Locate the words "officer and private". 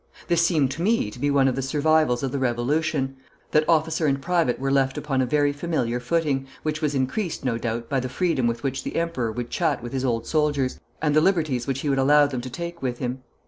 3.69-4.57